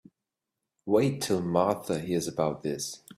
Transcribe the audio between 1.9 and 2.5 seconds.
hears